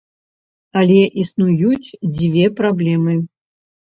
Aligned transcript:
Але 0.79 1.01
існуюць 1.23 1.95
дзве 2.15 2.45
праблемы. 2.61 3.13